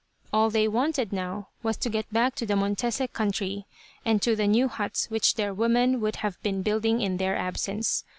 All 0.33 0.49
they 0.49 0.67
wanted, 0.67 1.13
now, 1.13 1.49
was 1.61 1.77
to 1.77 1.87
get 1.87 2.11
back 2.11 2.33
to 2.33 2.45
the 2.47 2.55
Montese 2.55 3.05
country, 3.13 3.67
and 4.03 4.19
to 4.23 4.35
the 4.35 4.47
new 4.47 4.67
huts 4.67 5.11
which 5.11 5.35
their 5.35 5.53
women 5.53 6.01
would 6.01 6.15
have 6.25 6.41
been 6.41 6.63
building 6.63 7.01
in 7.01 7.17
their 7.17 7.35
absence. 7.37 8.03